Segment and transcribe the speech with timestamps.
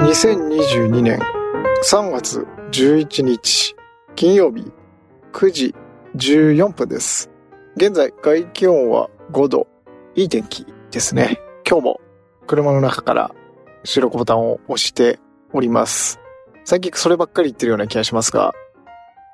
[0.00, 1.18] 2022年
[1.90, 3.74] 3月11日
[4.14, 4.70] 金曜日
[5.32, 5.74] 9時
[6.16, 7.30] 14分です。
[7.76, 9.66] 現在外気温は5度。
[10.14, 11.40] いい天気ですね。
[11.66, 12.00] 今日も
[12.46, 13.34] 車の中から
[13.84, 15.18] 収録ボタンを押して
[15.54, 16.20] おります。
[16.64, 18.52] 最近そればっかり言ってるような気がしますが、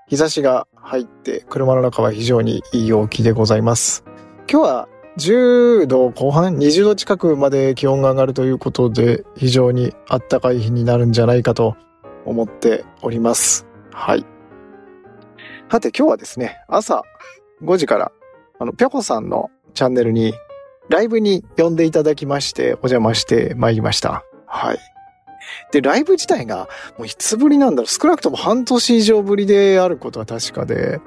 [0.06, 4.04] 日差しが入って車の中は非常にいい陽気でございます。
[4.50, 4.88] 今日は
[5.18, 11.76] 10度後半、20度近くまで気温が上がるということで、非常に暖かい日になるんじゃないかと
[12.24, 13.66] 思っております。
[13.92, 14.24] はい。
[15.70, 17.02] さて今日はですね、朝
[17.62, 18.12] 5時から、
[18.60, 20.34] あの、ぴょこさんのチャンネルに、
[20.88, 24.24] ライブに呼んでいただきまして、お邪魔してまいりました。
[24.46, 24.78] はい。
[25.72, 31.00] で、ライブ自体が、もういつぶりなんだろう、少なくとも半年以上ぶりであることは確かで、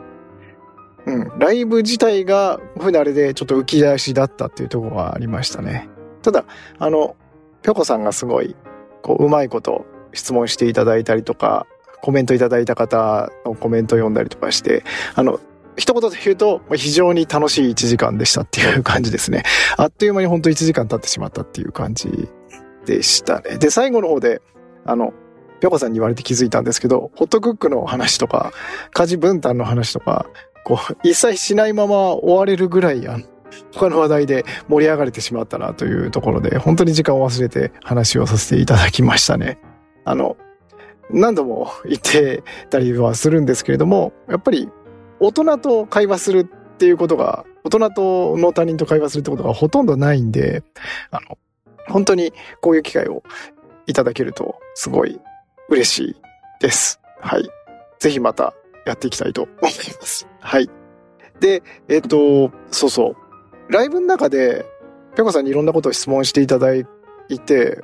[1.05, 5.89] うん、ライブ自体が、ふなれでちょっと浮き出しだったっていうところがありましたね。
[6.21, 6.45] ただ、
[6.77, 7.15] あの、
[7.63, 8.55] ぴょこさんがすごい、
[9.01, 11.65] こう、うまいこと質問していただいたりとか、
[12.01, 14.83] コメントいただいた方のコメント読んだりとかして、
[15.15, 15.39] あの、
[15.77, 19.43] 一言で言うと、非常に楽しい1時間でしたっていう感じですね。
[19.77, 22.29] あっという間に本当1時間経ってしまったっていう感じ
[22.85, 23.57] でしたね。
[23.57, 24.41] で、最後の方で、
[24.85, 25.13] あの、
[25.59, 28.51] ぴょこさんに言われて気づいたんですけど、ホットクックの話とか、
[28.91, 30.25] 家事分担の話とか、
[30.63, 33.25] こう、一切しないまま終われるぐらい、あの、
[33.73, 39.59] 他の話題で盛り上がれてしまったなというところで、本当に時間を忘れて話をさせていただきましたね。
[40.05, 40.37] あの、
[41.09, 44.69] 何度も言ってたりはするんですけれども、やっぱり
[45.19, 50.63] 大人と会話するっていうことが、大人との他人と会話するってことがほとんどないんで、
[51.11, 51.37] あの、
[51.87, 53.23] 本当にこういう機会を
[53.87, 55.19] いただけるとすごい
[55.69, 56.15] 嬉しい
[56.59, 56.99] です。
[57.19, 57.49] はい。
[57.99, 58.53] ぜひまた
[58.85, 60.27] やっていきたいと思います。
[60.39, 60.69] はい。
[61.39, 63.15] で、えっと、そうそ
[63.69, 63.71] う。
[63.71, 64.65] ライブの中で、
[65.15, 66.85] ぴょこさんにいろんなことを質問していただい
[67.45, 67.81] て、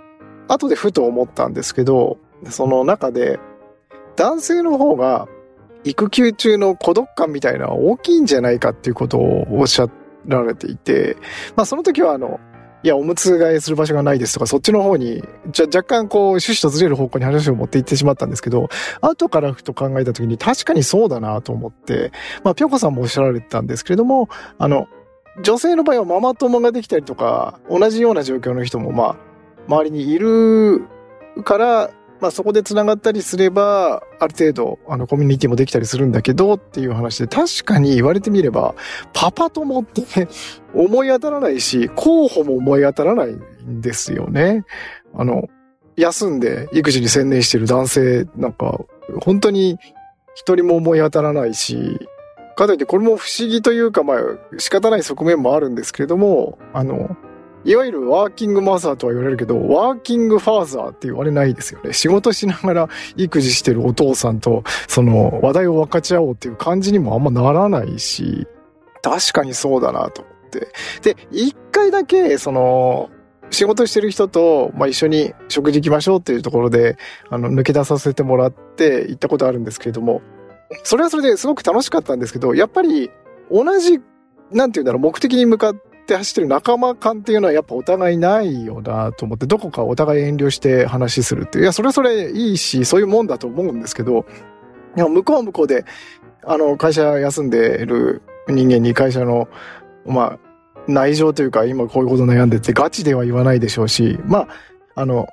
[0.47, 2.17] 後でふと思ったんですけど、
[2.49, 3.39] その中で、
[4.15, 5.27] 男性の方が
[5.83, 9.87] 育休中の孤独感みたいなのは大きいんじゃないかっていうことをおっしゃ
[10.25, 11.17] られていて、
[11.55, 12.39] まあその時はあの、
[12.87, 15.21] いや、おむつ替えする場所がないですとか、そっちの方に、
[15.51, 18.69] じゃ、若干こう、趣旨とずれる方向に話を持っていってしまったんですけど、
[19.01, 22.13] 後からふと考えた時に確かにそうだなと思って、
[22.45, 24.87] まあ、ぴょこさんもおっしゃられてたんですけれども、あの、
[25.43, 29.15] 女性の場合はママ友ができたりとか、同じような状況の人もまあ、
[29.67, 30.85] 周りにいる
[31.43, 31.89] から、
[32.19, 38.75] まあそこで繋がったりすれば、ある程度、あの、コミュニティもできたりするんだけどっていう話で、確かに言われてみれば、
[39.13, 40.27] パパ友って
[40.73, 44.65] 思い当たらないし、候補も思い当たらないんですよね。
[45.13, 45.47] あの、
[45.95, 48.79] 休んで育児に専念してる男性なんか、
[49.23, 49.77] 本当に
[50.35, 52.07] 一人も思い当たらないし、
[52.55, 54.17] かといってこれも不思議というか、まあ
[54.57, 57.17] 仕方ない側面もあるんですけれども、あの、
[57.67, 61.91] いわゆるワーキングマザーとは言われるけど、ワーキングファーザーって言われないですよね。
[61.91, 68.47] 仕事しながら育児してるお父さんと、その話題を分かち合おうっていう感じにもあんまならないし、
[69.01, 71.13] 確かにそうだなと思って。
[71.13, 73.09] で、一回だけ、その、
[73.49, 76.97] 仕事してる人と、まあ、一緒に食事行きましょうっていうところで、
[77.29, 80.21] あの、抜け出させてもらって行ったことあるんですけれども、
[80.83, 83.11] それはそれですごく楽しかったんですけど、やっぱり
[83.51, 83.99] 同じ、
[84.51, 85.75] なんていうんだろう、目的に向かっ
[86.07, 91.63] て走ってる仲間感っていうのはやっぱお互いないよなと思って、どこかお互い遠慮して話するっていう。
[91.65, 94.25] いや、それはそれいいし、そういうもんだと思うんですけど、
[94.95, 95.85] いや、向こうは向こうで、
[96.43, 99.47] あの、会社休んでる人間に会社の、
[100.05, 100.39] まあ、
[100.87, 104.47] 内情というか、今こういうこと悩んでて、ガチでは言わないでしょうし、まあ、
[104.95, 105.27] あの、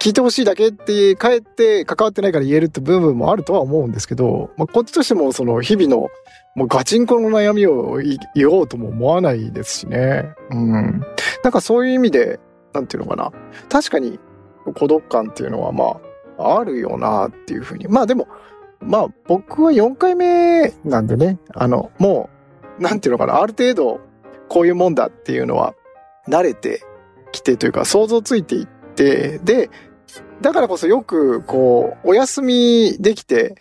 [0.00, 6.08] 聞いてほしいだけって、帰って関わってないから言えるって部分もあるとは思うんですけど、まあ、こっちとしても、その、日々の、
[6.56, 8.00] もうガチンコの悩みを
[8.34, 10.34] 言おうとも思わないですしね。
[10.50, 11.02] うん。
[11.44, 12.40] なんかそういう意味で、
[12.72, 13.30] なんていうのかな。
[13.68, 14.18] 確かに、
[14.74, 16.00] 孤独感っていうのは、ま
[16.38, 17.86] あ、あるよなっていうふうに。
[17.88, 18.26] まあでも、
[18.80, 22.30] まあ僕は4回目なんでね、あの、も
[22.78, 24.00] う、なんていうのかな、ある程度、
[24.48, 25.74] こういうもんだっていうのは、
[26.26, 26.82] 慣れて
[27.32, 29.68] きてというか、想像ついていって、で、
[30.40, 33.56] だからこそよく、こう、お休みできて、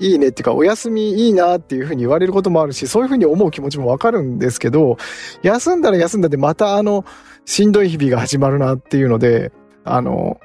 [0.00, 4.96] いいねっていうか、お休みいいなっていうふうに言われることもあるし、そういうふうに思う気持ちもわかるんですけど、
[5.42, 7.04] 休んだら休んだでまたあの、
[7.44, 9.52] しんどい日々が始まるなっていうので、
[9.84, 10.40] あの、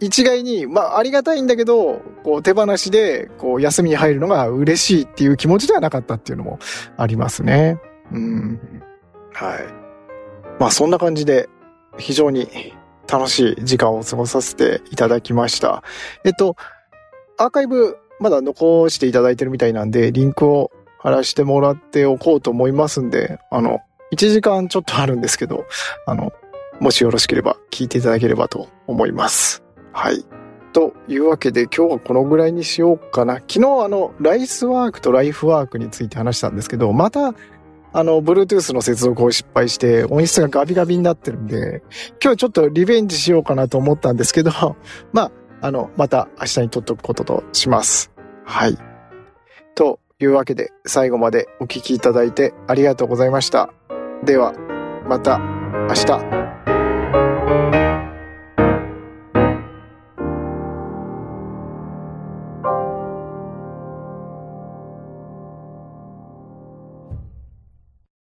[0.00, 6.58] 一概に、まあ、ありがたいんだけど、こう、手放しで、こう、休みに入るのが嬉しいっていう気持ちではなかったっていうのも
[6.96, 7.78] ありますね。
[8.10, 8.60] うん。
[9.32, 9.58] はい。
[10.58, 11.48] まあ、そんな感じで、
[11.98, 12.48] 非常に
[13.10, 15.82] 楽しい時間を過ごさせていただきました。
[16.24, 16.56] えっと、
[17.36, 23.80] アーカイブ、まだ残していただいてるみたいなんで、リンクを貼らしてもらっておこうと思いますんで、あの、
[24.12, 25.64] 1時間ちょっとあるんですけど、
[26.06, 26.32] あの、
[26.80, 29.62] もしよろしければ聞いていただければと思います。
[29.92, 30.24] はい。
[30.72, 33.36] というわけで今日はこのぐらいにしようかな。
[33.36, 37.34] 昨日あの、ライスワークとライフワークについて話したんですけど、また、
[37.92, 41.82] あの、Bluetooth の接続を失敗して音質がガビガビになってるんで、
[42.22, 44.52] 今日ちょっとリベンジしようかなと思ったんですけど、
[45.12, 48.10] まあ、あの、また明日に撮っとくこととします。
[48.44, 48.78] はい。
[49.74, 53.72] というわけで、最後までお聞きいただいてありがとうございました。
[54.24, 54.52] では、
[55.08, 56.49] また明日。